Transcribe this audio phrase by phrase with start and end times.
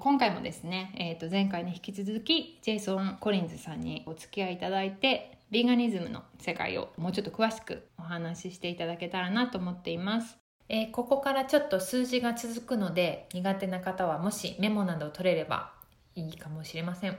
[0.00, 10.38] 今回もですね、えー、と前回に引き続きジェイソン・コリンズさんにお付き合いいただいてヴィーガニズムの世界をもうちょっと詳しくお話ししていただけたらなと思っています。
[10.68, 15.72] えー、ここからちょっと数字が続くので苦手な方はもしメモなどを取れれば
[16.14, 17.18] いいかもしれません。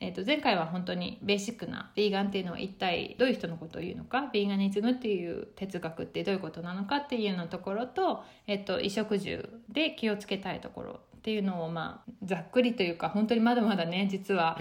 [0.00, 14.56] えー、と前回は本当にベーシックなヴィーガンっていうのは一体どういう人のことを言うのかヴィーガニズムっていう哲学ってどういうことなのかっていうようなところと,、えー、と衣食住で気をつけたいところっていうのをまあざっくりというか本当にまだまだね実は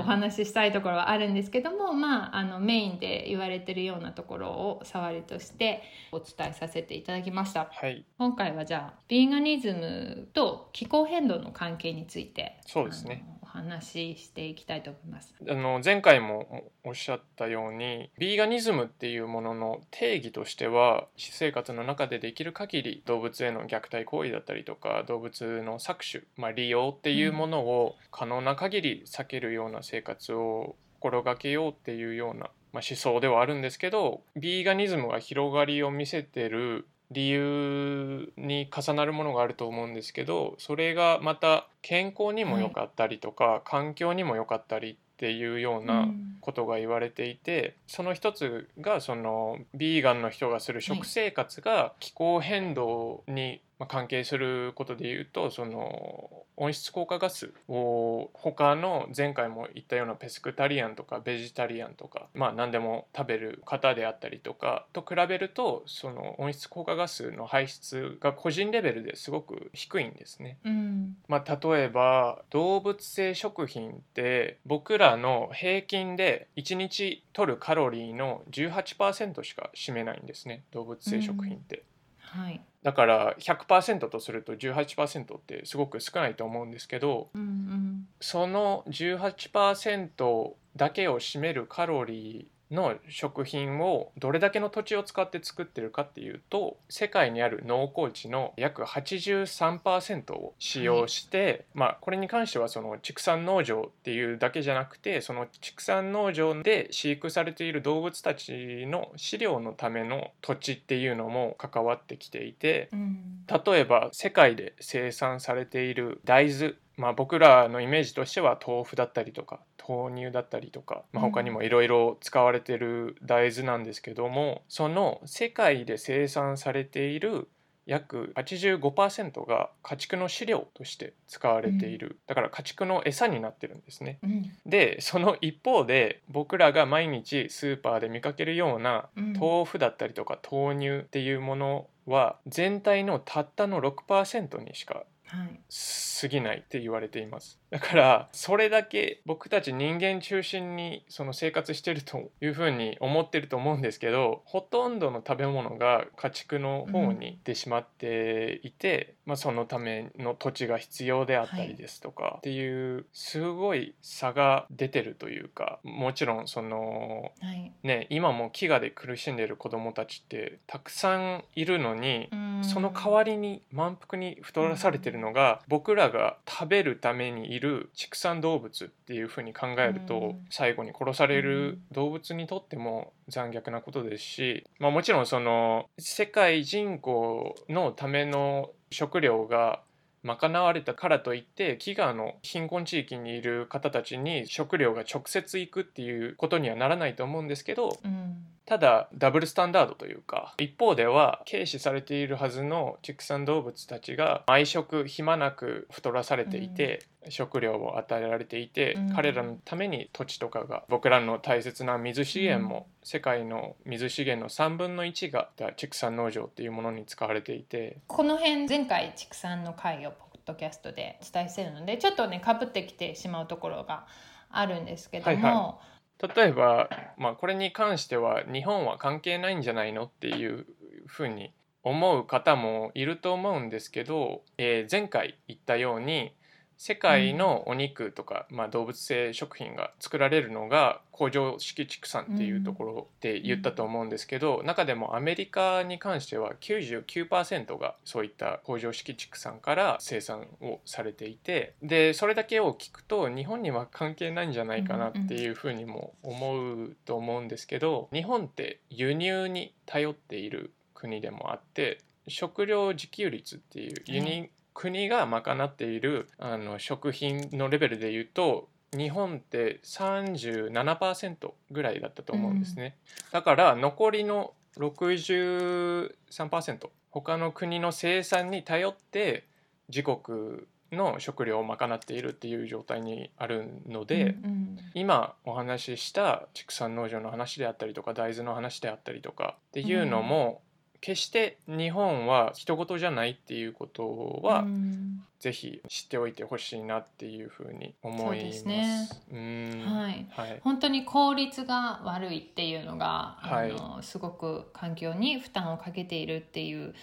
[0.00, 5.82] お話ししたいところはあるんですけども、まあ、あのメインで言われてるようなところを触りとして
[6.12, 15.34] お伝えさせていただきました、はい、今回はじゃあヴィーガニズムと気候変動の関係についてそうですね話していきたいと思います。
[15.48, 46.08] あの前回もおっしゃったようにビーガニズムっていうものの定義としては私生活の中でできる限り動物への虐待行為だったりとか動物の搾取、まあ、利用っていうものを可能な限り避けるような生活を心がけようっていうような、まあ、思想ではあるんですけどビーガニズムが広がりを見せてる理由に重なるものがあると思うんですけどそれがまた健康にも良かったりとか、はい、環境にも良かったりっていうような
[46.40, 70.56] ことが言われていて、うん、その一つがそのビーガンの人がする食生活が気候変動に関係することで言うとその温室効果ガスを他の前回も言ったようなペスクタリアンとかベジタリアンとかまあ何でも食べる方であったりとかと比べるとその温室効果ガスの排出が個人レベルですごく低いんですね。
[70.64, 81.76] うん、まあ、例えば動物性食品って僕らの平均で1日取るカロリーの18%しか占めないんですね動物性食品って。
[81.76, 81.82] うん、
[82.26, 82.60] はい。
[82.82, 127.48] だから100%とすると18%ってすごく少ないと思うんですけど、うんうん、その18%だけを占めるカロリーの食品をどれだけの土地を使って作ってるかっていうと世界にある農耕地の約83%を使用して、はい、まあこれに関してはその畜産農場っていうだけじゃなくてその畜産農場で飼育されている動物たちの飼料のための土地っていうのも関わってきていて、うん、例えば世界で生産されている大豆まあ、僕らのイメージとしては豆腐だったりとか豆乳だったりとか、まあ、他にもいろいろ使われてる大豆なんですけども、その世界で生産されている
[127.86, 147.60] 約85%が家畜の飼料として使われている、うん、だから家畜の餌になってるんですね、うん、でその一方で僕らが毎日スーパーで見かけるような豆腐だったりとか豆乳っていうものは全体のたったの6%にしか過ぎないって言われています。
[147.70, 172.28] だからそれだけ僕たち人間中心にその生活してるというふうに思ってると思うんですけどほとんどの食べ物が家畜の方に行ってしまっていて、うん、まあ、そのための土地が必要であったりですとか、っていうすごい差が出てるというかもちろんその、はい、ね今も飢餓で苦しんでる子どもたちってたくさんいるのに、
[172.62, 189.80] その代わりに満腹に太らされてるのが、僕らが食べるためにいる畜産動物っていうふうに考えると、最後に殺される動物にとっても残虐なことですし、まあ、もちろんその世界人口のための食料が
[190.22, 217.98] 賄われたからといって飢餓の貧困地域にいる方たちに食料が直接行くっていうことにはならないと思うんですけど、うん、ただダブルスタンダードというか一方では軽視されているはずの畜産動物たちが毎食暇なく太らされていて、うん、食料を与えられていて、うん、彼らのために土地とかが僕らの大切な水資源も、世界の水資源の3分の1が畜産農場っていうものに使われていて。
[218.08, 224.06] この辺前回畜産の会をポッドキャストでお伝えしてるのでちょっとねかぶってきてしまうところが
[224.50, 225.36] あるんですけども。
[225.36, 230.66] はいはい例えば、まあ、これに関しては日本は関係ないんじゃないのっていう
[231.06, 231.52] ふうに
[231.82, 236.32] 思う方もいると思うんですけど、えー、前回言ったように
[236.78, 272.94] 世界のお肉とか、まあ、動物性食品が作られるのが工場式畜産っていうところで言ったと思うんですけど、中でもアメリカに関しては99%がそういった工場式畜産から生産をされていてでそれだけを聞くと日本には関係ないんじゃないかなっていうふうにも思うと思うんですけど日本って輸入に頼っている国でもあって食料自給率っていう輸入、国が賄っているあの食品のレベルで言うと日本って37%ぐらいだったと思うんですね、
[273.32, 279.46] だから残りの63%他の国の生産に頼って
[279.88, 284.78] 自国の食料を賄っているっていう状態にあるので、うんうん。
[284.94, 290.60] 今お話しした畜産農場の話であったりとか大豆の話であったりとかっていうのも、
[291.00, 295.22] 決して日本は人事じゃないっていうことは、うん。
[295.38, 298.40] ぜひ知っておいてほしいなっていうふうに思います。
[298.40, 299.08] そうですね。
[299.32, 299.84] うん。
[299.86, 300.26] はい。
[300.30, 300.60] はい。
[300.62, 303.70] 本当に効率が悪いっていうのが、はい。
[303.70, 306.94] あのすごく環境に負担をかけているっていう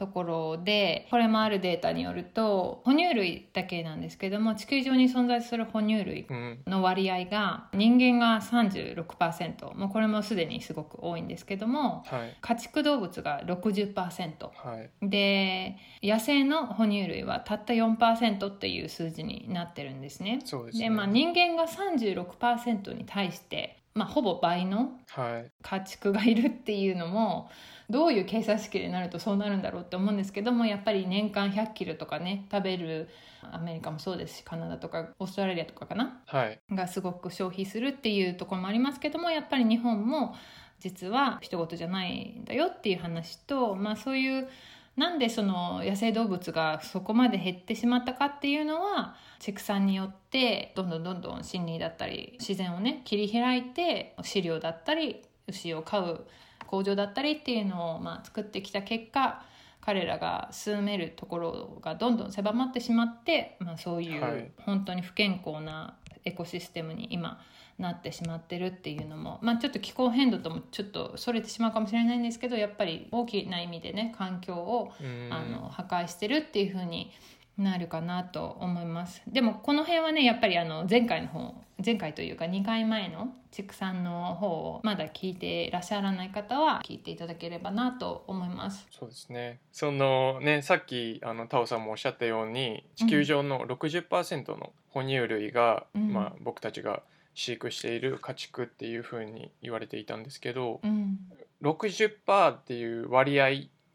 [0.00, 6.58] ところでこれもあるデータによると哺乳類だけなんですけども地球上に存在する哺乳類うん。
[6.66, 12.36] の割合が人間が36%もうこれもすでにすごく多いんですけどもはい。
[12.40, 14.90] 家畜動物が60%はい。
[15.02, 20.40] で野生の哺乳類はたった4%っていう数字になってるんですね。
[20.46, 20.84] そうですね。
[20.84, 25.50] でまあ、人間が36%に対して、まあ、ほぼ倍のはい。
[25.62, 27.50] 家畜がいるっていうのも
[27.88, 33.08] どういう計算式でなるとそうなるんだろうって思うんですけどもやっぱり年間100キロとかね食べる
[33.42, 36.22] アメリカもそうですしカナダとかオーストラリアとかかな？
[36.26, 36.60] はい。
[36.70, 40.34] がすごく消費するっていうところもありますけどもやっぱり日本も
[40.78, 44.48] 実は人事じゃないんだよっていう話と、まあ、そういう
[44.96, 56.26] なんでその野生動物がそこまで減ってしまったかっていうのは畜産によってどんどんどんどん森林だったり自然をね切り開いて飼料だったり牛を飼う
[56.66, 59.42] 工場だったりっていうのをまあ作ってきた結果
[59.80, 64.32] 彼らが住めるところがどんどん狭まってしまって、まあ、そういはい。
[64.32, 67.40] う本当に不健康なエコシステムに今
[67.80, 75.30] なってしまってるっていうのも、まあ、ちょっと気候変動ともちょっとそれてしまうかもしれないんですけどやっぱり大きな意味でね環境をうん。
[75.30, 77.10] あの破壊してるっていう風に
[77.56, 79.22] なるかなと思います。
[79.26, 81.54] でもこの辺はねやっぱりあの前回の方
[81.84, 88.86] 前回というか2回前の畜産の方をまだ聞いていらっしゃらない方は聞いていただければなと思います。
[88.90, 89.60] そうですね。
[89.72, 96.12] そのねさっきあのタオさんもおっしゃったように地球上の60%の哺乳類が、うん。
[96.12, 97.02] まあ僕たちが
[97.40, 101.18] 飼育している家畜っていうふうに言われていたんですけど、うん。
[101.62, 103.48] 60%っていう割合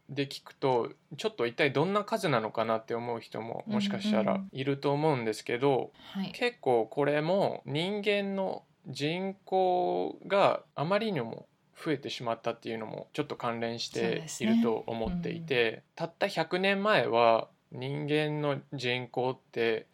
[0.10, 6.32] で聞くとちょっと一体どんな数なのかなって思う人ももしかしたらうんうんいると思うんですけど、はい。
[6.32, 11.46] 結構これも人間の人口があまりにも
[11.84, 19.86] 増えてしまったっていうのもちょっと関連していると思っていて、たった100年前は人間の人口って、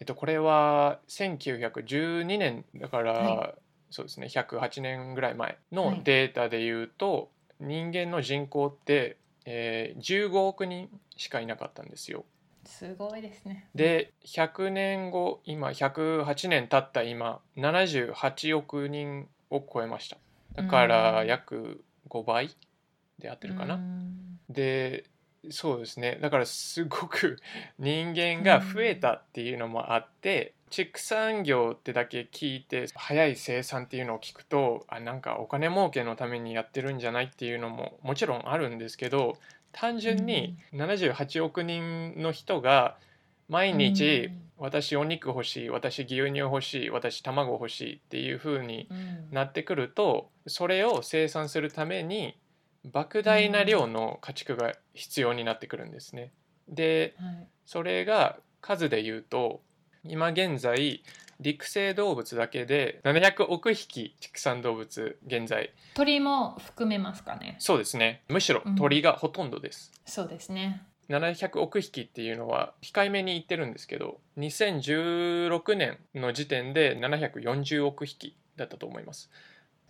[0.00, 3.54] えっと、これは1912年だから、は
[3.90, 6.02] そうですね108年ぐらい前はのい。
[6.04, 12.24] データで言うと、人間の人口って、えー15億人しかいなかったんですよ。
[12.64, 13.68] すごいですね。
[13.74, 20.18] で100年後今108年経った今78億人を超えました。
[20.54, 21.28] だからうん。
[21.28, 22.56] 約5倍
[23.18, 24.38] で合ってるかな、うん。
[24.48, 25.04] で
[25.50, 26.18] そうですね。
[26.20, 27.38] だからすごく
[27.78, 39.38] 人間が増えたっていうのもあって、畜産業ってだけ聞いて早い生産っていうのを聞くとあなんかお金儲けのためにやってるんじゃないっていうのももちろんあるんですけど
[39.72, 42.96] 単純に78億人の人が
[43.48, 44.42] 毎日うん。
[44.58, 49.28] 私お肉欲しい私牛乳欲しい私卵欲しいっていう風にうん。
[49.30, 52.36] なってくるとそれを生産するために
[52.92, 56.32] 莫大な量の家畜が必要になってくるんですね。
[56.68, 59.60] ではいそれが数で言うと
[60.04, 61.02] 今現在
[61.40, 69.92] 陸生動物だけで700億匹畜産動物現在鳥も含めますかねそうですねむしろうん鳥がほとんどです。
[70.04, 79.30] そうですね700億匹っていうのは控えめに言ってるんですけど2016年の時点で740億匹だったと思います。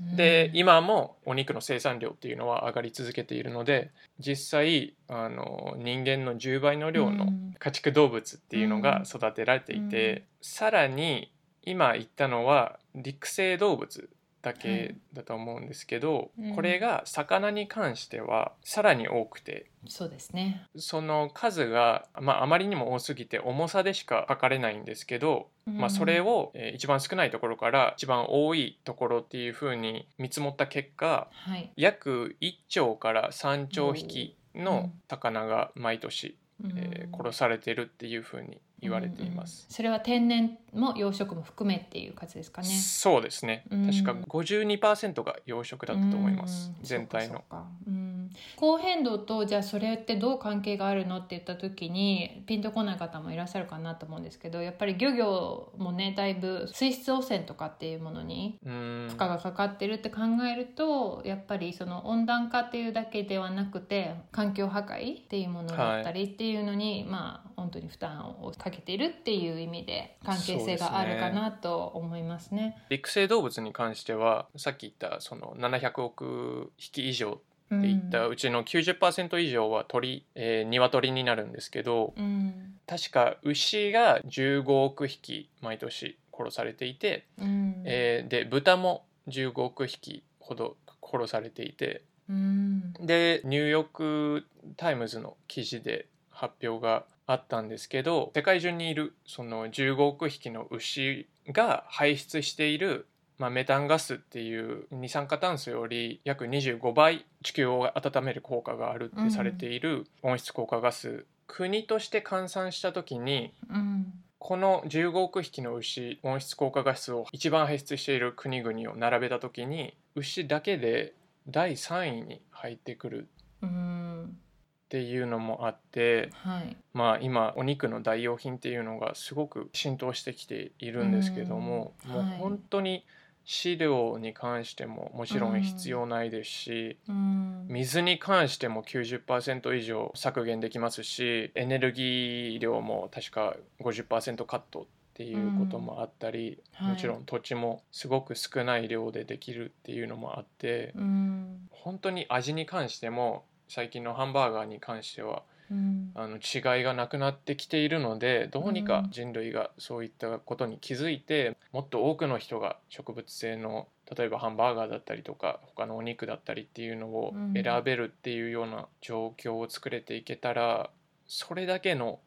[0.01, 0.57] でうん。
[0.57, 7.55] 今もお肉の生産量っていうのは上がり続けているので実際あの人間の10倍の量のうん。
[7.59, 10.23] 家畜動物っていうのが育てられていて、うん。
[10.43, 14.09] さらに今言ったのは陸生動物
[14.47, 16.55] だけだと思うんですけど、うん。
[16.55, 19.67] これが魚に関してはさらに多くて。
[19.89, 20.65] そうですね。
[20.77, 34.65] その数が、まあ、あまりにも多すぎて重さでしか測れないんですけど、まあ、それを、えー一番少ないところから一番多いところっていうふうに見積もった結果はい、約1兆から3兆匹うん。
[34.65, 36.79] の魚が毎年、うん。
[36.79, 39.61] えー殺されてるっていうふうに言われています。
[39.61, 42.69] うんうんそれは天然も養殖も含めっていう数ですかね。
[42.69, 43.87] そうですね、うん。
[43.87, 46.85] 確か52%が養殖だったと思います、うん。
[46.85, 47.35] 全体の。
[47.35, 47.67] そうかそうか。
[47.89, 48.31] うん。
[48.35, 59.07] 気候変動とじゃあそれってどう関係があるのって言った時にピンとこない方もいらっしゃるかなと思うんですけどやっぱり漁業もねだいぶ水質汚染とかっていうものにうん。
[59.09, 72.77] 負荷がかかってるって考えるとやっぱりその温暖化っていうだけではなくて環境破壊っていうものだったりっていうのに、まあ本当に負担をかけているっていう意味で関係性があるかなと思いますね。
[72.91, 82.75] 陸生動物に関してはさっき言ったその700億匹以上ってうん言ったうちの90%以上は鳥、えー、鶏になるんですけどうん。
[82.89, 87.83] 確か牛が15億匹毎年殺されていて、うん。
[87.85, 92.93] えーで豚も15億匹ほど殺されていてうん。
[92.95, 94.47] でニューヨーク・
[94.77, 103.07] タイムズの記事で発表があったんですけど世界中にいるその15億匹の牛が排出している、
[103.39, 114.13] まあ、メタンガスっていう二酸化炭素より約25倍地球を温める効果があるってされている温室効果ガス、国として換算した時にうん。
[114.39, 121.15] この15億匹の牛温室効果ガスを一番排出している国々を並べた時に牛だけで
[121.49, 123.29] 第3位に入ってくる。
[123.63, 124.39] うん
[124.87, 126.77] っていうのもあってはい。
[126.93, 132.27] まあ今お肉の代用品っていうのがすごく浸透してきているんですけども、もううん。
[132.29, 132.39] はい。
[132.39, 133.05] 本当に
[133.45, 137.67] 飼料に関してももちろん必要ないですし、うん。
[137.69, 146.95] 水に関しても90%以上削減できますしエネルギー量も確か50%カットっていうこともあったり、うんはい。
[146.95, 151.69] もちろん土地もすごく少ない量でできるっていうのもあって、うん。
[151.71, 156.13] 本当に味に関しても最近のハンバーガーに関してはうん。
[156.15, 159.11] あの違いがなくなってきているのでどうにかうん。
[159.11, 167.53] 人類がそういったことに気づいてもっと多くの人が植物性の例えばハンバーガーだったりとか他のお肉だったりっていうのをうん。
[167.55, 170.91] 選べるっていうような状況を作れていけたら
[171.27, 172.21] それだけの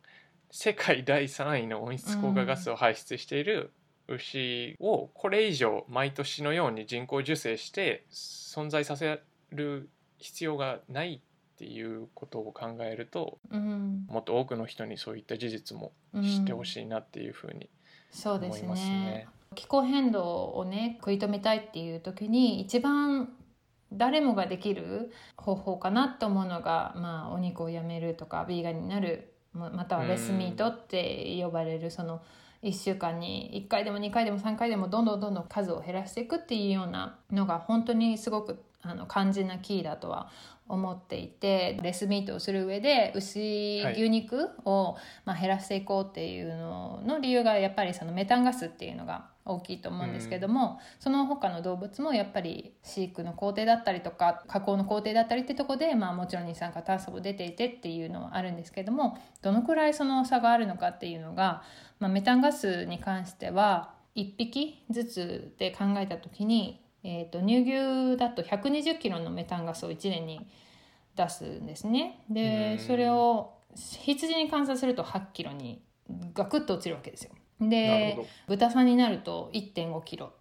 [0.51, 3.71] 世界第3位の温室効果ガスを排出している
[4.07, 11.21] 牛をこれ以上毎年のように人工授精して存在させる必要がない
[11.59, 14.05] っていうことを考えるとうん。
[14.07, 16.23] もっと多くの人にそういった事実もうん。
[16.23, 17.69] 知ってほしいなっていうふうに
[18.11, 18.89] そうです思いますね。
[18.89, 19.27] ね。
[19.55, 23.33] 気候変動をね食い止めたいっていう時に一番
[23.91, 32.21] 誰もができる方法かなと思うのが、まあ、お肉をやめるとかビーガンになるままたはレスミートって呼ばれるその
[32.61, 40.29] 1週間に1回でも2回でも3回でもどんどんどんどん数を減らしていくっていうようなのが本当にすごくあの肝心なキーだとは
[40.69, 43.93] 思っていてレスミートをする上で牛はい。
[43.93, 44.95] 牛肉を、
[45.25, 61.63] まあ、減らしていこうっていうのの理由がやっぱりそのメタンガスっていうのが大きいと思うんですけども、その他の動物もやっぱり飼育の工程だったりとか加工の工程だったりってとこで、まあ、もちろん二酸化炭素も出ていてっていうのはあるんですけどもどのくらいその差があるのかっていうのが、
[61.99, 70.45] まあ、メタンガスに関しては1匹ずつで考えた時に、えー、と乳牛だと120キロのメタンガスを1年に
[71.15, 72.21] 出すんですね。
[72.29, 75.81] でうんそれを羊に換算すると8キロに
[76.33, 77.31] ガクッと落ちるわけですよ。
[77.61, 80.31] で豚さんになると1.5キロ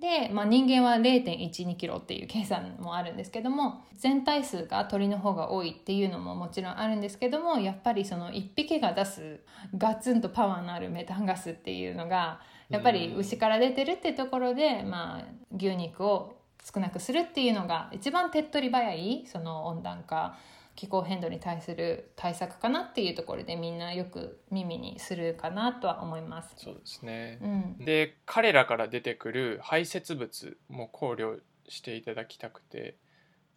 [0.00, 9.40] で、まあ、人間は0.12キロっていう計算もあるんですけども全体数が鳥の方が多いっていうのももちろんあるんですけどもやっぱりその1匹が出す
[9.76, 15.24] ガツンとパワーのあるメタンガスっていうのがやっぱり牛から出てるってところで、まあ、
[15.56, 16.36] 牛肉を
[16.72, 20.36] 少なくするっていうのが一番手っ取り早いその温暖化
[20.78, 26.54] 気候変動に対する対策かなっていうところでみんなよく耳にするかなとは思います。
[26.56, 27.38] そうですね。
[27.42, 32.96] うんで彼らから出てくる排泄物も考慮していただきたくて、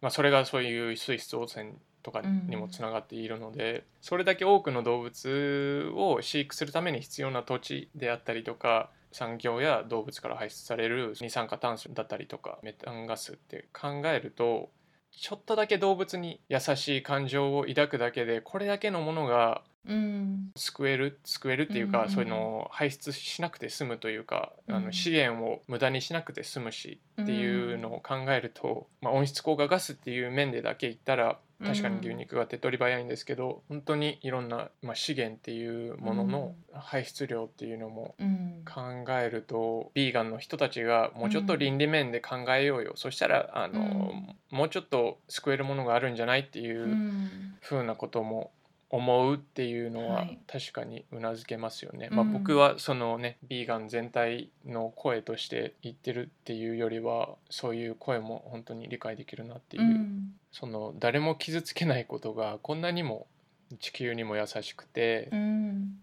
[0.00, 14.70] まあ、それがそういう水質汚染とかにもつながっているので、それだけ多くの動物を飼育するために必要な土地であったりとか産業や動物から排出される二酸化炭素だったりとかメタンガスって考えると
[15.10, 20.50] ちょっとだけ動物に優しい感情を抱くだけでこれだけのものがうん。
[20.56, 24.84] 救える救えるっていうか、うんうんそういうのを排出しなくて済むというか、あうん。
[24.86, 38.64] の資源を無駄にしなくて済むしっていうのを考えると、まあ、温室効果ガスっていう面でだけ言ったら確かに牛肉が手っ取り早いんですけど、本当にいろんな、まあ、資源っていうものの排出量っていうのもうん。
[38.64, 44.12] 考えるとビーガンの人たちがもうちょっと倫理面で考えようよ、そしたらあの、
[44.50, 47.56] もうちょっと救えるものがあるんじゃないっていううん。
[47.60, 48.50] ふうなことも
[48.92, 50.38] 思うっていうのははい。
[50.46, 52.08] 確かにうなずけますよね。
[52.10, 52.16] うん。
[52.16, 60.34] まあ、僕はそのねビーガン全体の声として言ってるっていうよりはそういう声も本当に理解できるなっていう、うん。
[60.52, 63.26] その誰も傷つけないことがこんなにも
[63.80, 65.96] 地球にも優しくてう、ん。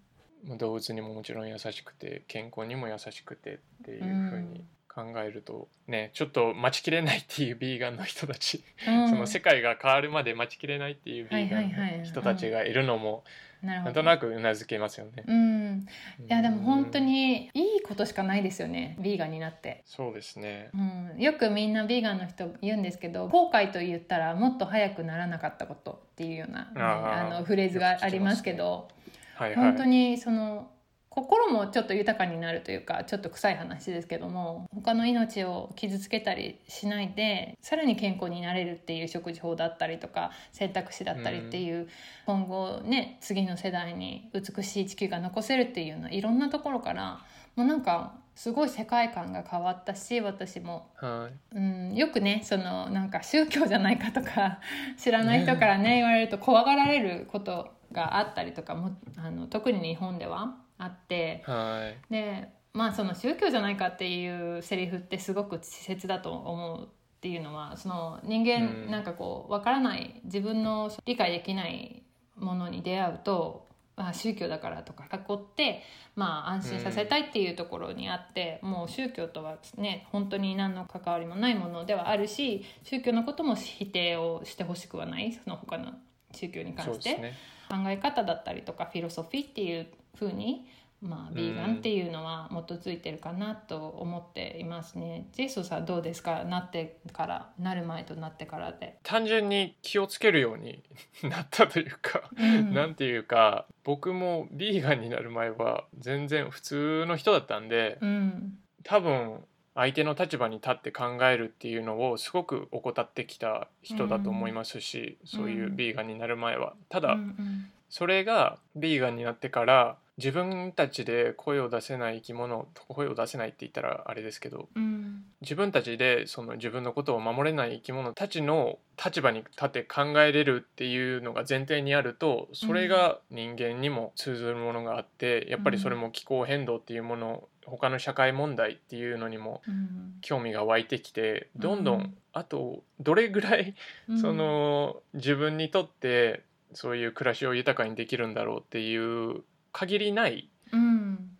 [0.57, 9.09] 動物にももちろん優しくて健康にも優しくてっていうふうに考えるとねちょっと待ちきれないっていうビーガンの人たち、うん。
[9.09, 13.23] その世界が変わるまで待ちきれないっていうビーガはいはいはいンの人たちがいるのも
[13.61, 13.75] なん。
[13.75, 13.93] なるほど。
[13.95, 15.23] となくうなずけますよね。
[15.27, 15.85] うん。
[16.27, 20.69] いやでも本当うんにいいことしかないですよねビーガンになって、そうですね。
[20.73, 28.87] うん、よくみんなビーガンの人言うんですけど後悔と言ったらもっと早くならなかったことっていうような、ね、あのフレーズがありますけど
[29.35, 29.65] はいはい。
[29.71, 30.69] 本当にその
[31.09, 41.87] 心もちょっと豊かになるというかちょっと臭い話ですけども他の命を傷つけたりしないでさらに健康になれるっていう食事法だったりとか選択肢だったりっていう、
[42.25, 47.19] 今後ね次の世代に美しい地球が残せるっていうようないろんなところから
[47.55, 51.57] もうなんかすごい世界観が変わったし私もはい。
[51.57, 54.59] うん、よくねそのなんか宗教じゃないかとか
[54.97, 62.11] 知らない人からね言われると怖がられることがあったりとかもあの特に日本ではあってはい。
[62.11, 66.87] でまあその宗教じゃないかっていうセリフってすごく稚拙だと思うっ
[67.21, 72.03] ていうのはその人間うんなんかこうわからない自分の理解できない
[72.37, 73.67] ものに出会うと
[73.97, 75.83] あ宗教だからとか囲って、
[76.15, 85.91] まあ、安心させたいっていうところにあって、もう宗教とはね本当に何の関わりもないものではあるし宗教のことも否定をしてほしくはないその他の
[86.33, 87.33] 宗教に関して、ね。
[87.69, 89.87] 考え方だったりとかフィロソフィーっていう
[90.19, 90.65] 風に
[91.01, 95.29] まあ、ビーガンっていうのは基づいてるかなと思っていますね。
[95.31, 96.43] ジェイソンさんどうですか？
[96.43, 98.97] なってからなる前となってからで。
[99.03, 100.83] 単純に気をつけるように
[101.23, 109.39] なったというか、うんなんていうか僕もビーガンになる前は全然普通の人だったんで、うん多分
[109.75, 116.73] 相手の立場に立って考えるっていうのをすごく怠ってきた人だと思いますし、そういうビーガンになる前は。
[116.89, 125.23] ただ、うんそれがビーガンになってから自分たちで声を出せない生き物声を出せないって言ったらあれですけどうん。
[125.41, 140.15] 自分たちでその自分のことを守れない生き物たちの立場に立って考えれるっていうのが前提にあるとそれが人間にも通ずるものがあってやっぱりそれも気候変動っていうもの他の社会問題っていうのにもうん。
[140.21, 141.83] 興味が湧いてきてどん。
[141.85, 143.73] どうんんあとどれぐらい
[144.09, 144.19] うん。
[144.19, 151.31] その自分にとってそういう暮らしを豊かにできるんだろうっていう限りないうん。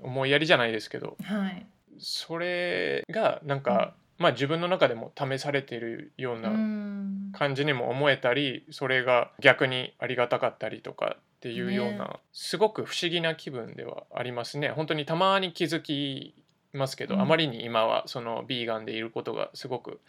[0.00, 1.66] 思いやりじゃないですけどはい。
[1.98, 7.30] それがなんか、まあ自分の中でも試されているよううなん。
[7.32, 12.10] 感じにも思えたりそれが逆にありがたかったりとかっていうような、ね。
[12.32, 14.68] すごく不思議な気分ではありますね。
[14.70, 16.34] 本当にたまに気づき
[16.72, 17.20] ますけど、うん。
[17.20, 20.00] あまりに今はそのビーガンでいることがすごく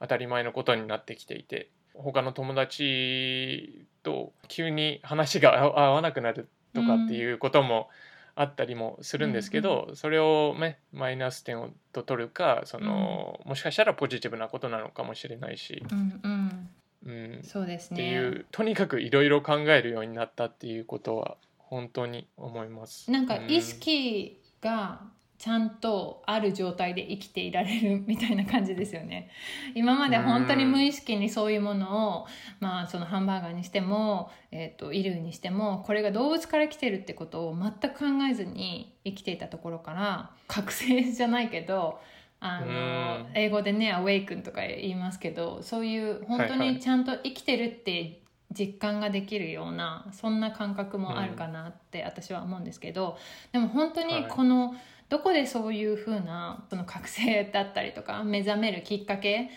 [0.00, 7.88] 当たり前のことになってきていて他の友達と急に話が合合わなくなるとかっていうことも
[8.34, 16.68] あったりもするんですけど、それをねマイナス点をと取るかその、もしかしたらポジティブなことなのかもしれないし、うんうん。
[17.06, 17.94] うん、そうですね。
[17.94, 23.10] っていうとにかくいろいろ考えるようになったっていうことは本当に思います。
[23.10, 25.00] なんか意識が
[25.38, 29.30] ちゃんとある状態で生きていられるみたいな感じですよね。
[29.74, 32.26] 今まで本当に無意識にそういうものを、
[32.60, 42.00] まあそのハンバーガーにしても、えっ、と衣類にしても、これが動物から来てるってことを全く考えずに生きていたところから、覚醒じゃないけど。
[42.38, 48.20] あのうん英語でね「アウェイクン」とか言いますけどそういう本当はいはいにちゃんと生きてるって
[48.52, 53.18] 実感ができるようなそんな感覚もあるかなって私は思うんですけど、
[53.52, 54.74] でも本当にこの、
[55.08, 59.50] どこでそういうふうなその覚醒だったりとか目覚めるきっかけ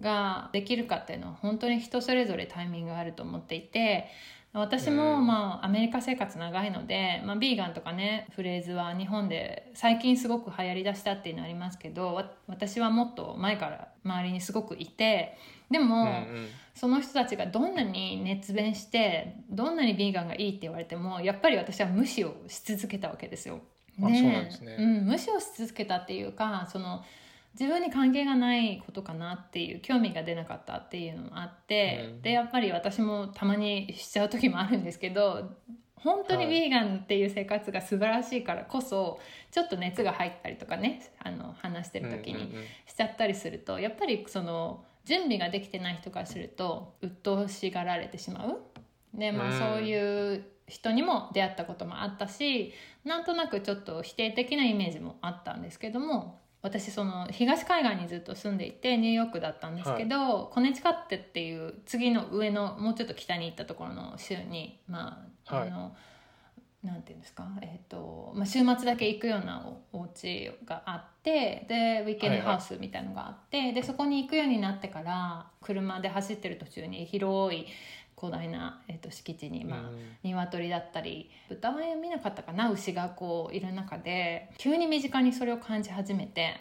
[0.00, 4.06] ができるかっていうのは本当に人それぞれタイミングがあると思っていて
[4.52, 15.36] 私もうんまあアメリカ生活長いので、まあ、ビーガンとかねフレーズは日本で最近すごく流行りだしたっていうのはありますけどわ私はもっと前から周りにすごくいて
[15.70, 23.60] でも、うんうんその人たちがどんなに熱弁してどんなにビーガンがいいって言われてもやっぱり私は無視をし続けたわけですよ。
[24.02, 24.76] あそうなんですね。
[24.78, 27.04] うん、無視をし続けたっていうかその
[27.58, 32.22] 自分に関係がないことかなっていう興味が出なかったっていうのもあって、うん。
[32.22, 35.52] でやっぱり私もたまにしちゃう時もあるんですけど
[36.04, 39.18] 本当にビーガンっていう生活が素晴らしいからこそ
[39.50, 42.54] ちょっと熱が入ったりとかねあの話してる時に
[42.86, 48.60] しちゃったりするとやっぱりその準備ができてない人からすると鬱陶しがられてしまう。
[49.14, 49.58] でまあ、うん。
[49.58, 52.72] そういう人にも出会ったこともあったし
[53.04, 65.68] なんとなくちょっと否定的なイメージもあったんですけども私その東海岸にずっと住んでいてニューヨークだったんですけど、コネチカッテっていう次の上のもうちょっと北に行ったところの州にまあ、はい。
[65.68, 65.94] あの
[66.82, 77.66] なんていうんですか、えーとまあ、週末だけ行くようなおお家があってでウィーケンドハウスみたいのがあって、でそこに行くようになってから車で走ってる途中に広い
[78.16, 79.98] 広大な、えー、と敷地に、まあうん。
[80.22, 86.60] 鶏だったり豚は見なかったかな牛がこういる中で急に身近にそれを感じ始めて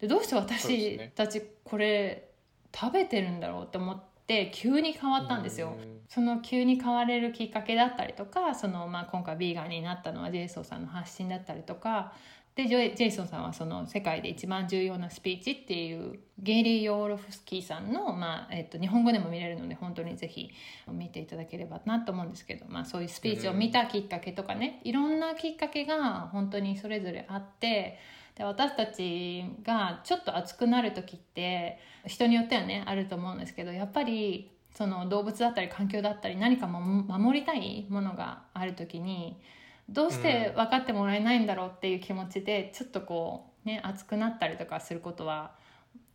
[0.00, 1.12] でどうして私ね。
[1.14, 2.28] たちこれ
[2.74, 5.76] 食べてるんだろうって思って急に変わったんですよ。
[5.78, 6.00] うん。
[6.08, 12.12] その急に変われるきっかけだったりとかその、まあ、今回ビーガンになったのはジェイソンさんの発信だったりとか
[12.54, 20.50] でジョイジェイソンさんはその世界で一番重要なスピーチっていうゲイリー・ヨーロフスキーさんの、まあえっと、日本語でも見れるので本当にぜひ
[20.88, 25.14] 見ていただければなと思うんですけど、まあ、そういうスピーチを見たきっかけとかね、いろん。
[25.18, 27.98] なきっかけが本当にそれぞれあって
[28.36, 39.40] で私たちがちょっと熱くなる時って人によってはねあると思うんですけどやっぱりその動物だったり環境だったり何かも守りたいものがある時に
[39.88, 45.52] どうして分かってもらえないんだろうっていう気持ちでちょっとこうね熱くなったりとかすることは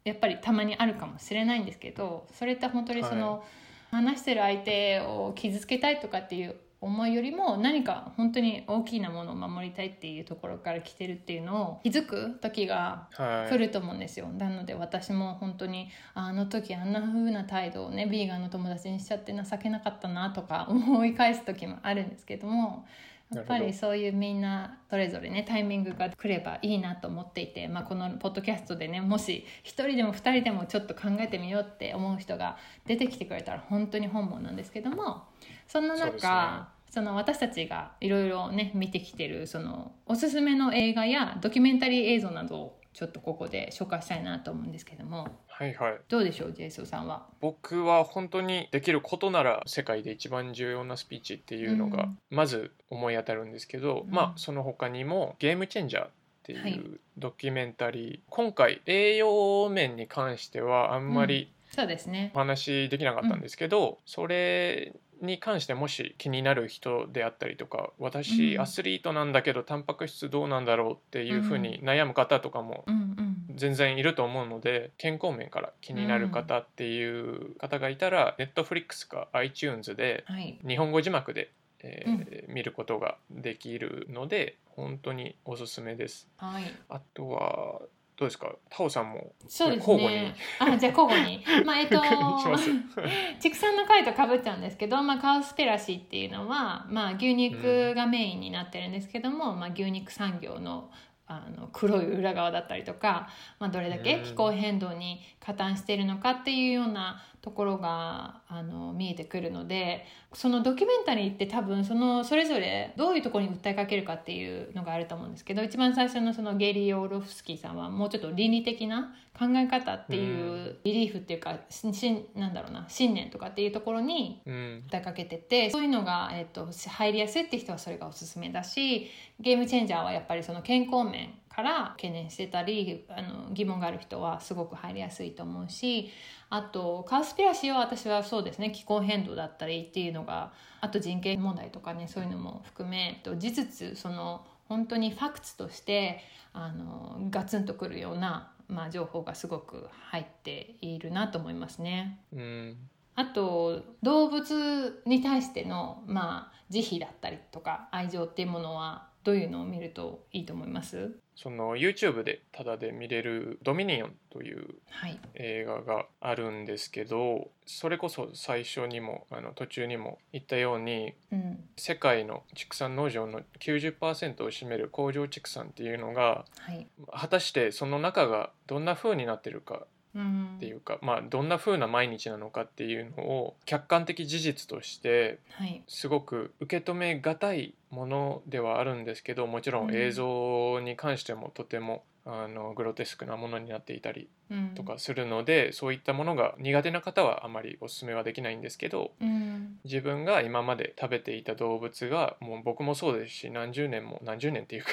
[0.04, 3.44] やっぱりたまにあるかもしれないんですけどそれって本当にその、
[3.92, 13.52] 話してる相手を傷つけたいとかっていう思いよりも何か本当に大きなものを守りたいっていうところから来てるっていうのを気づく時がはい。
[13.52, 22.86] 来ると思うんですよ、なので私も本当にあの時あんな風な態度をねビーガンの友達にしちゃって情けなかったなとか思い返す時もあるんですけども
[23.32, 35.26] やっぱりそういうみんなそれぞれねタイミングが来ればいいなと思っていて、まあ、このポッドキャストでねもし1人でも2人でもちょっと考えてみようって思う人が出てきてくれたら本当に本望なんですけども
[35.68, 45.28] そんな中その私たちがいろいろね見てきてるそのおすすめの映画やドキュメンタリー映像などをちょっとここで紹介したいなと思うんですけども
[45.60, 46.00] はいはい。
[46.08, 47.26] どうでしょうジェイソンさんは？
[47.42, 52.18] 僕は本当にできることなら世界で一番重要なスピーチっていうのがうん。
[52.30, 54.10] まず思い当たるんですけど、うん。
[54.10, 56.10] まあその他にもゲームチェンジャーっ
[56.44, 56.72] てはい。
[56.72, 62.32] いうドキュメンタリー、今回栄養面に関してはあんまりそうですね。
[62.34, 68.62] お話できなかったんですけど、それに関してもし気になる人であったりとか私うん。
[68.62, 73.29] アスリートなんだけどタンパク質どうなんだろうっていうふうに悩む方とかもうんうん
[73.60, 80.58] 全然いると思うので健康面から気になる方っていう方がいたら、Netflix か iTunes ではい。
[80.68, 81.52] 日本語字幕で、
[81.84, 86.28] えー見ることができるので本当におすすめです。
[86.38, 86.64] はい。
[86.90, 87.82] あとは
[88.18, 88.52] どうですか？
[88.70, 90.22] タオさんもそうです交互に？
[90.30, 90.36] ね。
[90.60, 91.44] あ、じゃあ交互に。
[91.66, 92.02] まあえっと
[93.40, 100.92] 畜産の回とかぶっちゃうんですけど、まあカウスペラシーっていうのはまあ牛肉がメインになってるんですけども、まあ牛肉産業の
[101.32, 104.24] あの黒い裏側だったりとか、まあ、どれだけうん。
[104.24, 124.84] 気候変動に加担しているのかっていうようなところがあの見えてくるのでそのドキュメンタリーって多分そのそれぞれどういうところに訴えかけるかっていうのがあると思うんですけど一番最初のそのゲイリー・オーロフスキーさんはもうちょっと倫理的な考え方っていうビリーフっていうかししなんだろうな信念とかっていうところにうん。
[124.90, 136.10] 訴えかけててそういうのが、えっと入りやすいって人はそれがおすすめだしゲームチェンジャーはやっぱりその健康面から懸念してたりあの疑問がある人はすごく入りやすいと思うし
[136.50, 146.22] あとカウスピラシーは私はそうですね気候変動だったりっていうのがあと人権問題とかねそういうのも含めえっと事実その本当にファクツとして
[146.54, 152.20] あのガツンとくるような、まあ、情報がすごく入っているなと思いますね。
[152.34, 152.78] うん
[153.16, 161.12] あと動物に対してのまあ慈悲だったりとか愛情っていうものはどういうのを見るといいと思います？
[161.36, 165.18] その YouTube でタダで見れる「ドミニオン」というはい。
[165.36, 171.70] 映画があるんですけどそれこそ最初にもあの途中にも言ったようにうん。
[171.78, 176.88] 世界の畜産農場の90%を占める工場畜産っていうのがはい。
[177.12, 185.84] 果たしてその中がどんな風になってるかうんっていうか、まあどんな風な毎日なのかっていうのを客観的事実としてはい。
[185.88, 189.96] すごく受け止めがたいものではあるんですけどもちろうんん。
[189.96, 194.70] 映像に関してもとてもあのグロテスクなものになっていたりうん。
[194.76, 199.80] とかするので、そういったものが苦手な方はあまりおすすめはできないんですけどうん。
[199.84, 204.90] 自分が今まで食べていた動物がもう僕もそうですし何十年も何十年っていうか、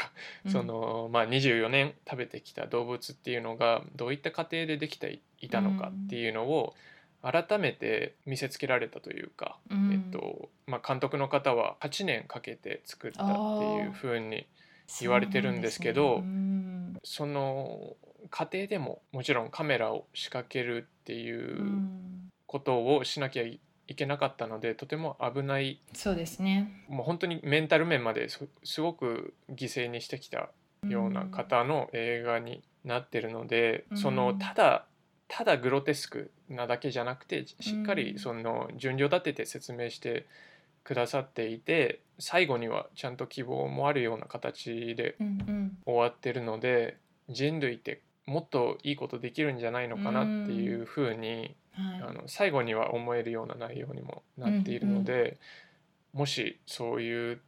[0.48, 6.74] そのまあ24年食べてきた動物っていうのがどういった過程でできていたのかっていうのを
[7.22, 9.92] 改めて見せつけられたというか、うん。
[9.92, 14.46] えっとまあ、監督の方は8年かけて作ったっていうふうに
[15.00, 16.98] 言われてるんですけどね。
[17.04, 17.96] その
[18.30, 21.60] 過程でももちろんカメラを仕掛けるっていう
[22.46, 23.60] ことをしなきゃい
[23.94, 26.84] けなかったのでとても危ないそうですね。
[26.88, 30.50] もう本当にメンタル面まですすごく犠牲にしてきた
[30.88, 33.96] ような方の映画になってるので、うん。
[33.96, 34.86] そのただ
[35.28, 40.26] ただグロテスクなだけじゃなくてしっかうんりその順序立てて説明して
[40.84, 45.78] くださっていて最後にはちゃんと希望もあるような形でうんうん。
[45.84, 46.96] 終わってるので
[47.28, 52.02] 人類ってもっといいことできるんじゃないのかなっていうふうに、はい。
[52.08, 55.38] あの最後には思えるような内容にもなっているので、
[56.12, 57.40] もしそういう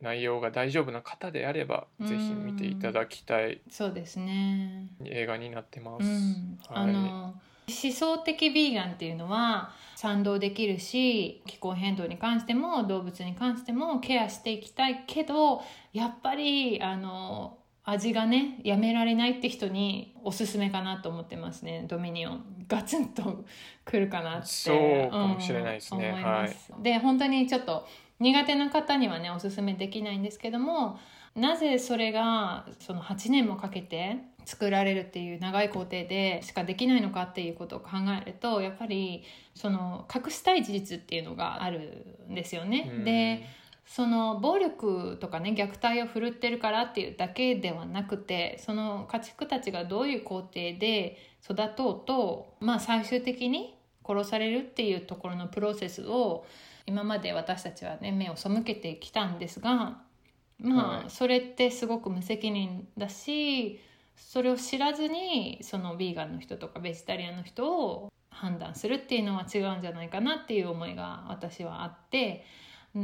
[0.00, 2.06] 内容が大丈夫な方であれば、うん。
[2.08, 4.88] ぜひ見ていただきたいそうですね。
[5.04, 6.04] 映画になってます。
[6.04, 6.90] うん、はい。
[6.90, 7.34] あの
[7.68, 22.44] 思想的ビーガンっていうのは賛同できるし気候変動に関しても動物に関してもケアしていきたいけどやっぱりあの味がねやめられないって人におすすめかなと思ってますねドミニオン。
[22.66, 23.44] ガツンと
[23.84, 24.46] くるかなって。
[24.46, 26.72] そうかもしれないですねうん思います。
[26.82, 27.86] で本当にちょっと
[28.20, 30.98] 苦手な方にはねおすすめできないんですけども
[31.34, 37.90] なぜそれがその8年もかけて作られるっていう長い工程でしかできないのかっていうことを考
[38.22, 42.90] えるとやっぱりその隠したい事実っていうのがあるんですよね。
[42.94, 43.46] うんで
[43.86, 56.46] その暴力とかね虐待を振るってるからっていうだけではなくてその家畜たちがどういう工程で育とうとまあ最終的に殺されるっていうところのプロセスを
[56.86, 59.98] 今まで私たちはね目を背けてきたんですが
[60.60, 63.80] まあ、はいそれってすごく無責任だし
[64.16, 72.44] それを知らずにそのビーガンの人とかベジタリアンの人を判断するっていうのは違うんじゃないかなっていう思いが私はあって。
[72.46, 72.98] うんう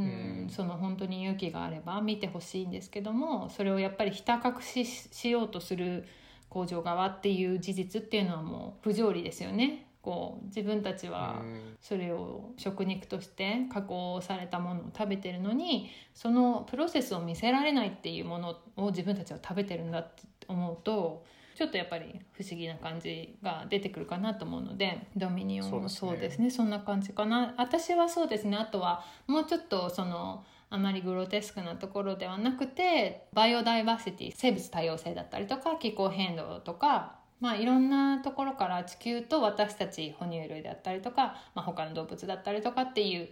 [0.45, 6.05] んその本当に勇気があれば見てほしいんですけどもそれをやっぱりひた隠ししようとする
[6.49, 9.87] 工場側っていう事実っていうのはもう不条理ですよね。
[10.01, 21.23] こう自分たちはうんそれを食肉として加工されたものを食べてるのにそのプロセスを見せられないっていうものを自分たちは食べてるんだって思うと
[21.55, 26.49] ちょっとやっぱり不思議な感じが出てくるかなと思うのでドミニオンもそううですすね。
[26.49, 27.53] そんな感じかな。
[27.57, 28.57] 私はそうですね。
[28.57, 43.29] あとはもうちょっとそのあまりグロテスクなところではなくてバイオダイバーシティ生物多様性だったりとか気候変動とかまあいろんなところから地球と私たち哺乳類だったりとか、まあ、他の動物だったりとかっていう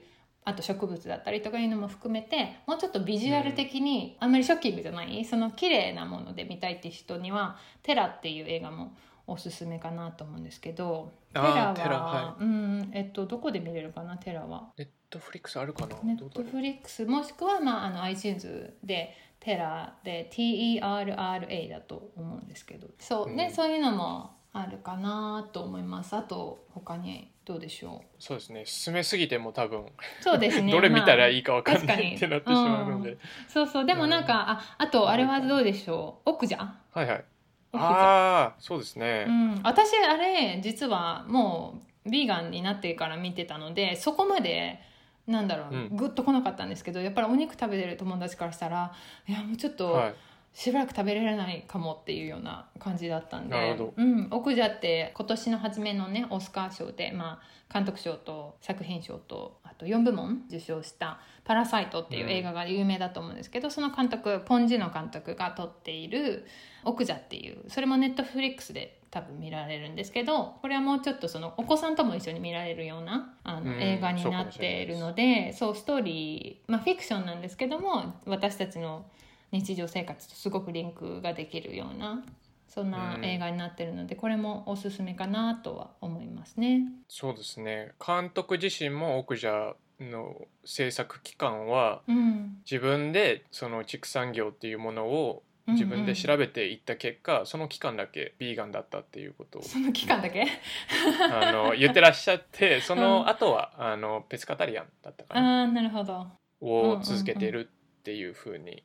[0.50, 8.96] あと植物だったりとかいうのも含めてもうちょっとビジュアル的にあんまりショッキングじゃない、その綺麗なもので見たいって人には「テラ」っていう映画も
[9.28, 14.72] おすすめかなと思うんですけどテラはテラはうんえっとどこで見れるかなテラは？
[14.78, 15.96] ネットフリックスあるかな？
[16.04, 22.88] ネットフリックスもしくは、まあ、あの iTunes でテラで TERRA だと思うんですけど。
[23.00, 23.56] そうね、うん。
[23.56, 26.16] そういうのもあるかなと思います。
[26.16, 28.64] あと他にどうでしょそうですね。
[28.68, 29.86] 進めすぎても多分、う
[30.22, 30.70] そうですね。
[30.72, 32.14] どれ見たらまあいいかわかんな確かに。
[32.14, 33.86] いってなってしまうので、そうそう。
[33.86, 36.30] でもなんか、ああとあれはどうでしょう？
[36.30, 37.26] 奥じゃはいはい。
[37.74, 44.80] ああそうですね、うん、私あれ実はもうビーガンになってから見てたのでそこまで
[45.28, 45.96] なんだろう、うん。
[45.96, 48.92] グッと来なかったんですけどやっぱりお肉食べてる友達からしたら
[49.28, 50.14] いやもうちょっと、はい
[50.54, 53.78] しばらく食べられないかもっていうような感じだったんで。
[53.96, 66.48] うん、奥じゃって今年の初めのねオスカー賞で、まあ、監督賞と作品賞とあと4部門受賞した「パラサイト」っていう映画が有名だと思うんですけど、その監督ポン・ジュノ監督が撮っている
[66.84, 73.82] 「奥じゃ」っていうそれもネットフリックスで多分見られるんですけどこれはもうちょっとそのお子さんとも一緒に見られるようなあの、うん。
[73.82, 79.06] 映画になっているのでそうストーリー、まあ、フィクションなんですけども私たちの
[79.52, 82.24] 日常生活とすごくリンクができるような
[82.68, 86.84] そんなうん映画になってるので、これもおすすめかなとは思いますね。
[87.08, 87.94] そうですね。
[88.06, 90.36] 監督自身も奥者の
[90.66, 100.46] 制作期間はうん、自分でその畜産業っていうものを自分で調べていった結果、その期間だけビーガンだったっていうことをその期間だけ？
[101.32, 105.62] あの言ってらっしゃってその後は、あのペスカタリアンだったかあな？
[105.64, 106.28] あなるほど。
[106.62, 108.84] を続けてるっていうふうに、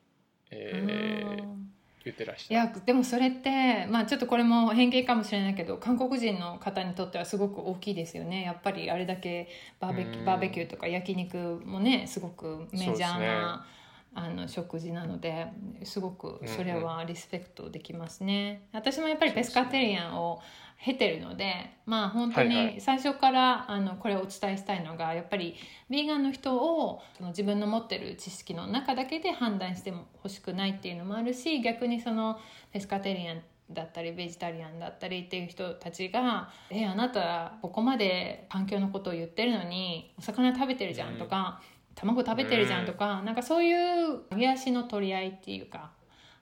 [0.55, 1.71] えーうん。
[2.03, 2.69] 言ってらっしゃる。
[2.69, 8.43] いやでもそれってまあちょっとこれも偏見かもしれないけど韓国人の方にとってはすごく大きいですよね。
[8.43, 9.47] やっぱりあれだけ
[9.79, 10.21] バーベキュうん。
[10.21, 13.27] ーバーベキューとか焼肉もねすごくメジャーそうですね。
[13.27, 13.65] な、
[14.13, 15.47] あの食事なので
[15.83, 20.39] すごくそれはリスペクトできますね、私もやっぱりペスカテリアンを
[20.83, 25.55] 経てるのでまあ本当に最初からあのこれをお伝えしたいのがやっぱり
[25.89, 32.39] ヴィーガンの人をその自分の持ってる知識の中だけで判断しても欲しくないっていうのもあるし逆にその
[32.71, 41.61] ペスカテリアンだったりベジタリアンだったりっていう人たちが「えあなたここまで環境のことを言ってるのにお魚食べてるじゃん」とか、
[41.95, 45.91] 卵食べてるじゃん」とか、なんかそういう揚足の取り合いっていうか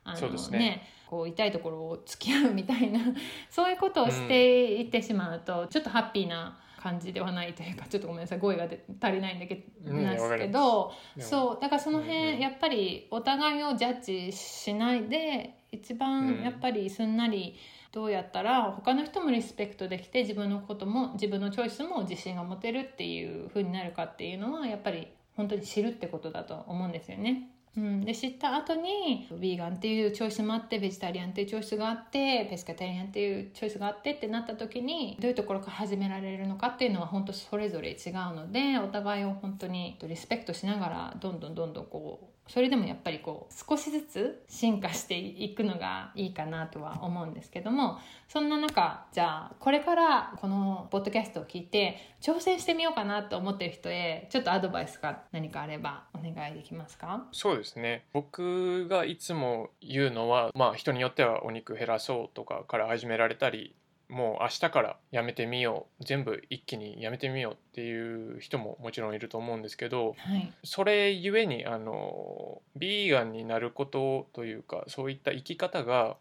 [0.04, 0.88] あそうですね。
[1.08, 3.00] こう痛いところを突き合うみたいな
[3.50, 16.44] そういうことをしていってしまうと、ちょっとハッピーな感じではないというかちょっとごめんなさい語彙がで足りないんだけど、うんなんですけどそうだからその辺、うんうんやっぱりお互いをジャッジしないで一う番ん。
[16.44, 17.56] やっぱりすんなり
[17.94, 27.50] どうやったら他の人もリスペクトできて自分のことも自分のチョイスも自信が持てるっていう風になるかっていうのはやっぱり本当に知るってことだと思うんですよね。
[27.76, 57.26] うん、で知った後にヴィーガンっていうチョイスもあってベジタリアンっていうチョイスがあってペスカタリアンっていうチョイスがあってってなった時にどういうところから始められるのかっていうのは本当それぞれ違うのでお互いを本当にリスペクトしながらどんどんどんどんこうそれでもやっぱりこう少しずつ進化していくのがいいかなとは思うんですけどもそんな中じゃあこれからこのポッドキャストを聞いて挑戦してみようかなと思ってる人へちょっとアドバイスが何かあればお願いできますか？
[57.32, 58.06] そうですね。
[58.14, 63.74] 僕がいつも言うのはまあ人によってはお肉減らそうとかから始められたり
[64.14, 76.18] もう明日からやめてみよう全部一気にやめてみようっていう人ももちろんいると思うんですけどはいそれゆえにあのビーガンになることというかそういった生き方が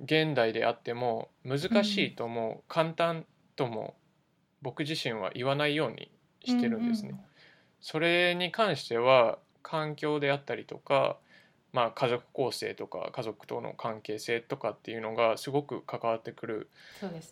[0.00, 3.24] 現代であっても難しいとも、簡単
[3.56, 3.96] とも
[4.62, 6.10] 僕自身は言わないように
[6.44, 7.10] してるんですね。
[7.12, 7.20] うん
[7.80, 11.16] それに関しては環境であったりとか、
[11.78, 16.68] まあ、家族構成とか家族との関係性とかっていうのがすごく関わってくる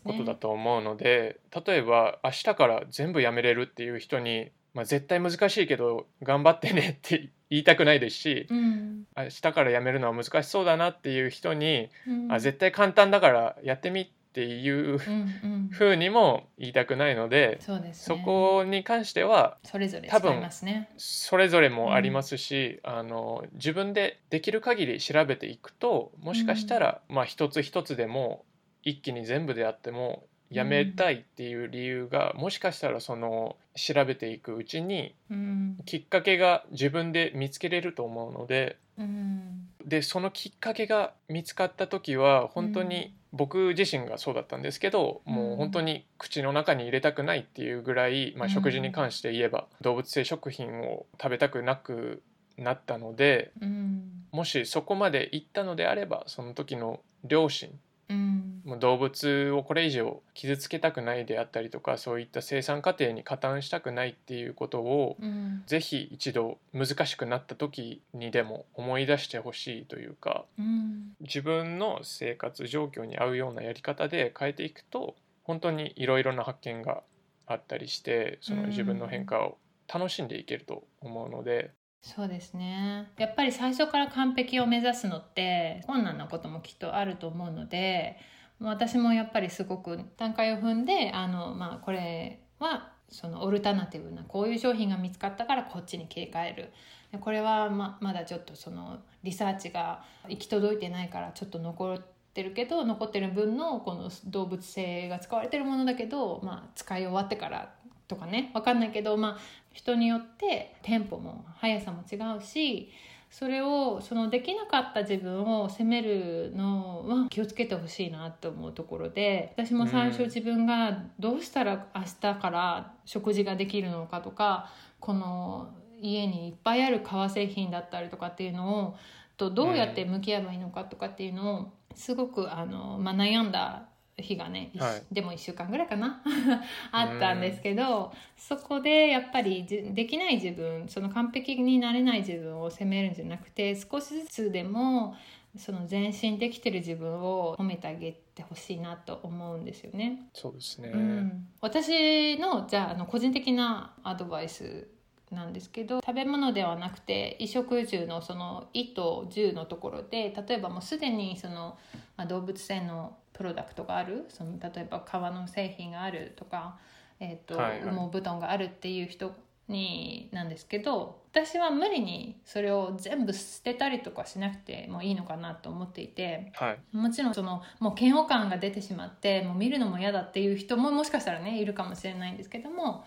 [0.05, 9.05] ことだと思うので、例えば明日から全部やめれるっていう人に、まあ、絶対難しいけど頑張ってねって 言いたくないですしうん。
[9.17, 12.31] 明日からやめるのは難しそうだなっていう人に、うん。
[12.31, 15.69] あ絶対簡単だからやってみっていううんうん。
[15.71, 20.89] ふうにも言いたくないので、そうですそねこに関してはそれぞれ多分違いますね。
[20.97, 28.45] それぞれもありますし、あの自分でできる限り調べていくともしかしたら、まあ一つ一つでも
[28.83, 35.77] 一気に全部であってもやめたいっていう理由が、もしかしたらその調べていくうちにうん。
[35.85, 39.67] きっかけが自分で見つけれると思うのでうん。
[39.83, 45.33] でそのきっかけが見つかった時は本当に僕自身がそうだったんですけど、うん。
[45.33, 48.49] もう本当に口の中に入れたくないっていうぐらい、まあ、うん。
[48.51, 52.23] 食事に関して言えば動物性食品を食べたくなく
[52.57, 54.25] なったのでうん。
[54.31, 57.69] もしそこまで行ったのであればその時の両親
[58.09, 58.61] うん。
[58.65, 65.63] もう動物をこれ以上傷つけたくないであったりとかそういった生産過程に加担したくないっていうことをうん。
[65.65, 71.13] ぜひ一度難しくなった時にでも思い出してほしいというかうん。
[71.21, 77.03] 自分の生活状況に合うようなやり方で変えていくと本当にいろいろな発見が
[77.45, 79.57] あったりしてその自分の変化を
[79.91, 83.11] 楽しんでいけると思うので、そうですね。
[83.17, 88.17] やっぱり最初から完璧を目指すのって困難なこともきっとあると思うので
[88.59, 96.71] 私もやっぱりすごく段階を踏んであの、まあ、これはそのオルタナティブなこういう商品が見つかったからこっちに切り替える。
[97.11, 107.73] でこれはままだちょっとそのリサーチが行き届いてないからちょっと残ってるけど残ってる分のこの動物性が使われてるものだけど、まあ、使い終わってから
[108.07, 109.37] とかね分かんないけど、まあ、
[109.73, 112.89] 人によってテンポも速さも違うし
[113.29, 120.25] それをそのできなかった自分を責めるのは気をつけてほしいなと思うところで私も最初うん。
[120.27, 128.95] 自分がどうしたら明日から食事ができるのかとかこの家にいっぱいある革製品だったりとかっていうのを
[129.35, 135.03] とどうやって向き合えばいいのかとかっていうのをすごくあの、まあ、悩んだ日がね、いはい。
[135.11, 136.21] でも1週間ぐらいかな。
[136.91, 145.15] あったんですけどそこでやっぱりじできない自分その完璧になれない自分を責めるんじゃなくて少しずつでも
[145.57, 150.29] その前進できてる自分を褒めてあげてほしいなと思うんですよね。
[150.33, 154.87] そうですね、うん、私のじゃああの個人的なアドバイス
[155.31, 161.77] なんですけど食べ物ではなくて衣食住のその「衣」と「住」のところで例えばもうすでにその、
[162.15, 166.79] まあ、動物性のプロダクトがあるその例えば革の製品があるとか、
[167.19, 169.33] えーとはいはい羽毛布団があるっていう人
[169.67, 176.51] になんですけど私は無理にそれを全部捨てたりとかしなくてもいいのかなと思っていて。
[176.55, 183.05] はいもちろんそのもう嫌悪感が出てしまってもう見るのも嫌だっていう人ももしかしたらねいるかもしれないんですけども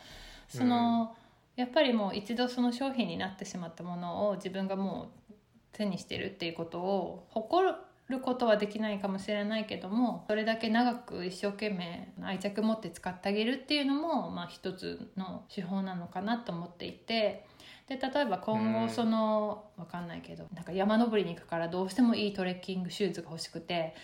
[0.49, 1.15] その、
[1.61, 5.35] やっぱりもう一度その商品になってしまったものを自分がもう
[5.73, 7.69] 手にしてるっていうことを誇
[8.09, 17.47] ることはできないかもしれないけどもそれだけ長く一生懸命愛着持って使ってあげるっていうのも、まあ、一つの手法なのかなと思っていて。
[17.89, 23.97] で例えば今うん後その、わかんないけどなんか山登りに行くからどうしてもいいトレッキングシューズが欲しくて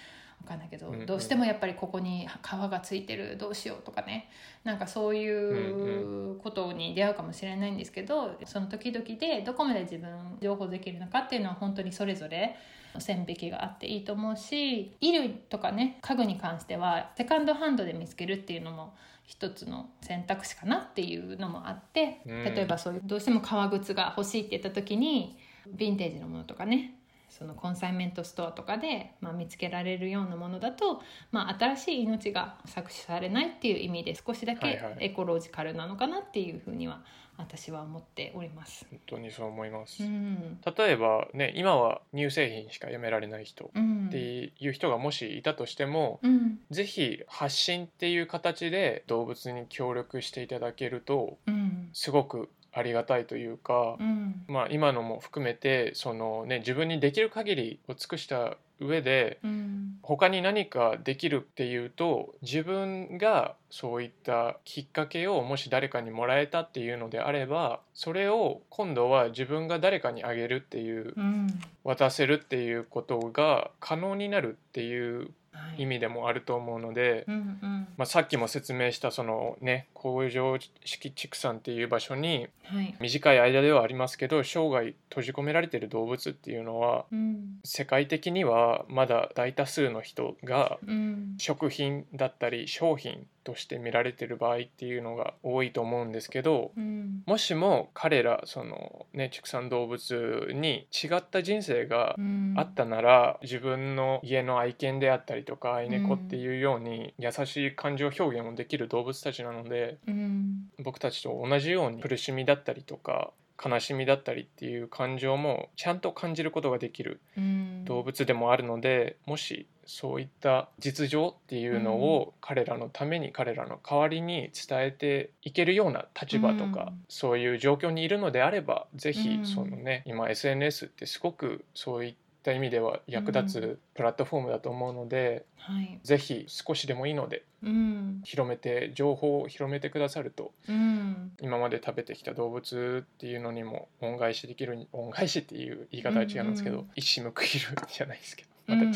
[0.43, 1.07] わかんないけど、うんうん。
[1.07, 4.29] どうしてもやっぱりここに皮がついてるどうしようとかね。
[4.65, 12.57] なんかそういうことに出会うかもしれないんですけどその時々でどこまで自分情報できるのかっていうのは本当にそれぞれ
[12.99, 22.45] 線引きがあっていいと思うし衣類とかね家具に関してはセカンドハンドで見つけるっていうのも一つの選択肢かなっていうのもあってうん。
[22.45, 25.39] 例えばそういうどうしても革靴が欲しいって言った時に
[25.77, 26.95] ヴィンテージのものとかね
[27.37, 37.03] そのコンサイメントストアとかで、まあ、見つけられるようなものだと、まあ、新しい命が搾取されないっていう意味で少しだけエコロジカルなのかなっていうふうには
[37.39, 38.87] 私は思っております。
[38.91, 40.59] 本当にそう思います、うん。
[40.77, 44.07] 例えばね今は乳製品しかやめられない人うん。
[44.09, 44.19] って
[44.59, 46.59] いう人がもしいたとしても、うん。
[46.71, 51.91] ぜひ発信っていう形で動物に協力していただけるとうん。
[51.93, 54.45] すごくありがたいというか、うん。
[54.49, 59.99] まあ今のも含めてそのね自分にできる限りを尽くした上でうん。
[60.03, 71.47] 他に何かできるっていうと自分がそういったきっかけをもし誰かにもらえたっていうのであればそれを今度は自分が誰かにあげるっていううん。
[71.83, 75.85] 渡せるっていうことが可能になるっていうはい。
[75.85, 77.89] 意味でもあると思うので、うんうん。
[77.97, 82.95] まあ、さっきも説明したそのね工場式畜産っていう場所にはい。
[83.01, 87.59] 短い間ではありますけど生涯閉じ込められてる動物っていうのはうん。
[87.65, 91.35] 世界的にはまだ大多数の人がうん。
[91.39, 97.23] 食品だったり商品として見られてる場合っていうのが多いと思うんですけどうん。
[97.27, 102.55] もしも彼らそのね畜産動物に違った人生がうん。
[102.57, 110.69] あったなら自分の家の愛犬であったりとか愛猫っていうように優しい感情表現をできる動物たちなのでうん。
[110.83, 113.33] 僕たちと同じように苦しみだったりとか
[113.65, 117.85] 悲しみだったりっていう感情もちゃんと感じることができるうん。
[117.85, 127.05] 動物でもあるのでもしそういった実情っていうのを彼らのために彼らの代わりに伝えていけるような立場とか、うん。
[127.09, 129.47] そういう状況にいるのであればぜひうん。
[129.47, 135.99] そのね、今 SNS ってすごくそういった意味では役立うつプラットフォームだと思うので、はい。
[136.03, 138.21] ぜひ少しでもいいのでうん。
[138.25, 141.33] 広めて情報を広めてくださるとうん。
[141.41, 148.93] 今まで食べてきた動物っていうのにも恩返しできる恩返しっていう言い方は違うんですけど、うんうん一矢報いるじゃないですけどまた違う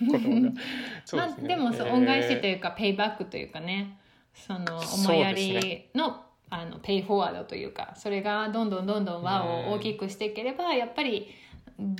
[0.00, 0.52] 言葉が、
[1.04, 1.48] そうまあ、ですね。
[1.48, 1.94] でもそう、えー。
[1.94, 3.98] 恩返しというかペイバックというかね。
[4.46, 11.28] その思いやりの,、あのペイフォワードというかそれがどんどんどんどん輪を大きくしていければ、やっぱり、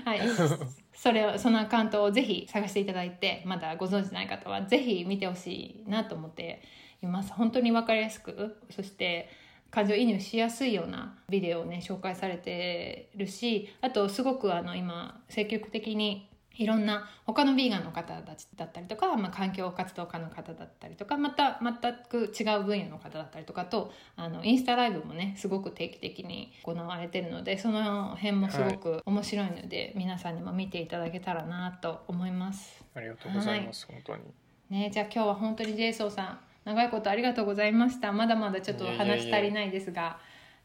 [0.05, 0.19] はい、
[0.93, 6.61] それをそのアカウントをぜひ探していただいてまだご存知ない方はぜひ見てほしいなと思って
[7.01, 7.33] います。
[7.33, 8.61] 本当に分かりやすく。
[8.69, 9.29] そして
[9.75, 21.73] 感情移入しやすいようなビデオをね紹介されてるしあとすごくあの今積極的にいろんな他のヴィーガンの方たちだったりとか、まあ、環境活動家の方だったりとかまた全
[22.09, 32.81] く違う分野の方だったりとかとあのインスタライブもねすごく定期的に行われてるのでその辺もすごく面白いので、はい、皆さんにも見ていただけたらなと思います。
[32.95, 34.33] ありがとうございます、はい、本当に。
[34.69, 38.11] ね、じゃあ今日は本当にジェイソーさん長いことありがとうございました。
[38.11, 40.17] まだまだちょっと話足りないですが。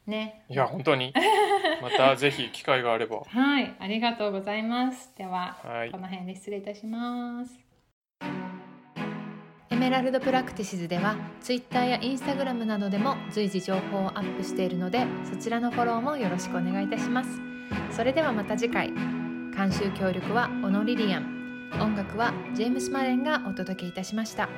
[0.06, 0.44] ね。
[0.48, 1.12] いや本当に。
[1.82, 3.20] またぜひ機会があれば。
[3.20, 3.74] はい。
[3.78, 5.14] ありがとうございます。
[5.16, 7.58] では、はい、この辺で失礼いたします。
[9.70, 17.40] エメラルドプラクティシズでは Twitter や Instagram などでも随時情報をアップしているのでそちらのフォローもよろしくお願いいたします。
[17.90, 18.88] それではまた次回。
[18.88, 21.70] 監修協力はオノリリアン。
[21.80, 24.48] 音楽はジェームス・マレンがお届けいたしました。